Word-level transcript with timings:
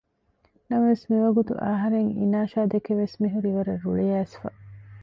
ނަމަވެސް 0.69 1.05
މިވަގުތު 1.09 1.53
އަހަރެން 1.65 2.09
އިނާޝާދެކެ 2.19 2.93
ވެސް 2.99 3.15
މިހުރީ 3.21 3.49
ވަރަށް 3.57 3.81
ރުޅިއައިސްފަ 3.85 4.49